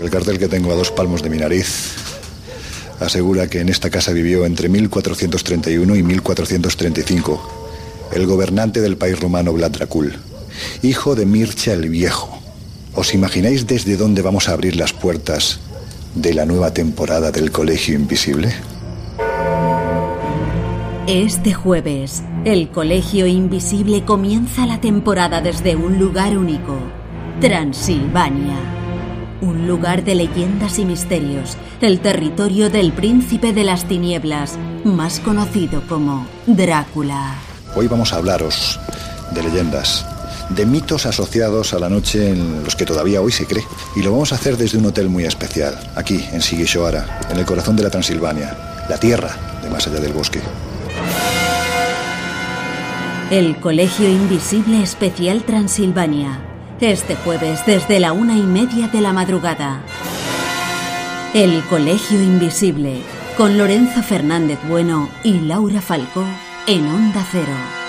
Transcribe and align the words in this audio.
El 0.00 0.08
cartel 0.08 0.38
que 0.38 0.48
tengo 0.48 0.72
a 0.72 0.74
dos 0.74 0.90
palmos 0.90 1.22
de 1.22 1.30
mi 1.30 1.36
nariz 1.36 1.94
asegura 3.00 3.48
que 3.48 3.60
en 3.60 3.68
esta 3.68 3.90
casa 3.90 4.12
vivió 4.12 4.46
entre 4.46 4.68
1431 4.68 5.96
y 5.96 6.02
1435 6.02 7.60
el 8.12 8.26
gobernante 8.26 8.80
del 8.80 8.96
país 8.96 9.20
romano 9.20 9.52
Vlad 9.52 9.70
Dracul, 9.70 10.18
hijo 10.82 11.14
de 11.14 11.26
Mircea 11.26 11.74
el 11.74 11.88
Viejo. 11.88 12.38
¿Os 12.94 13.14
imagináis 13.14 13.66
desde 13.66 13.96
dónde 13.96 14.22
vamos 14.22 14.48
a 14.48 14.52
abrir 14.52 14.76
las 14.76 14.92
puertas 14.92 15.60
de 16.14 16.34
la 16.34 16.44
nueva 16.44 16.72
temporada 16.74 17.30
del 17.30 17.52
Colegio 17.52 17.94
Invisible? 17.94 18.52
Este 21.06 21.54
jueves, 21.54 22.22
el 22.44 22.70
Colegio 22.70 23.26
Invisible 23.26 24.04
comienza 24.04 24.66
la 24.66 24.80
temporada 24.80 25.40
desde 25.40 25.76
un 25.76 25.98
lugar 25.98 26.36
único, 26.36 26.76
Transilvania. 27.40 28.79
Un 29.42 29.66
lugar 29.66 30.04
de 30.04 30.14
leyendas 30.14 30.78
y 30.78 30.84
misterios, 30.84 31.56
el 31.80 32.00
territorio 32.00 32.68
del 32.68 32.92
príncipe 32.92 33.54
de 33.54 33.64
las 33.64 33.86
tinieblas, 33.88 34.58
más 34.84 35.18
conocido 35.18 35.82
como 35.88 36.26
Drácula. 36.46 37.36
Hoy 37.74 37.88
vamos 37.88 38.12
a 38.12 38.16
hablaros 38.16 38.78
de 39.34 39.42
leyendas, 39.42 40.06
de 40.50 40.66
mitos 40.66 41.06
asociados 41.06 41.72
a 41.72 41.78
la 41.78 41.88
noche 41.88 42.30
en 42.30 42.62
los 42.64 42.76
que 42.76 42.84
todavía 42.84 43.22
hoy 43.22 43.32
se 43.32 43.46
cree. 43.46 43.64
Y 43.96 44.02
lo 44.02 44.12
vamos 44.12 44.32
a 44.32 44.34
hacer 44.34 44.58
desde 44.58 44.76
un 44.76 44.84
hotel 44.84 45.08
muy 45.08 45.24
especial, 45.24 45.74
aquí 45.96 46.22
en 46.32 46.42
Sigishoara, 46.42 47.20
en 47.30 47.38
el 47.38 47.46
corazón 47.46 47.76
de 47.76 47.84
la 47.84 47.90
Transilvania, 47.90 48.84
la 48.90 48.98
tierra 48.98 49.34
de 49.62 49.70
más 49.70 49.86
allá 49.86 50.00
del 50.00 50.12
bosque. 50.12 50.40
El 53.30 53.58
Colegio 53.58 54.06
Invisible 54.06 54.82
Especial 54.82 55.44
Transilvania. 55.44 56.49
Este 56.80 57.14
jueves 57.14 57.66
desde 57.66 58.00
la 58.00 58.14
una 58.14 58.38
y 58.38 58.42
media 58.42 58.88
de 58.88 59.02
la 59.02 59.12
madrugada. 59.12 59.82
El 61.34 61.62
Colegio 61.64 62.22
Invisible 62.22 63.02
con 63.36 63.58
Lorenzo 63.58 64.02
Fernández 64.02 64.58
Bueno 64.66 65.10
y 65.22 65.40
Laura 65.40 65.82
Falcó 65.82 66.24
en 66.66 66.86
Onda 66.86 67.22
Cero. 67.30 67.79